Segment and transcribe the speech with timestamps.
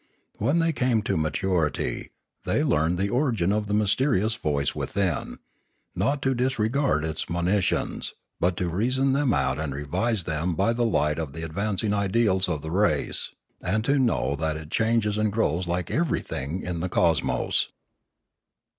[0.39, 2.09] When they came to maturity,
[2.43, 5.37] they learned the origin of the mysterious voice within,
[5.93, 10.85] not to disregard its monitions, but to reason them out and revise them by the
[10.87, 13.31] light of the advancing ideals of the race
[13.63, 17.67] and to know that it changes and grows like everything in the cosmos.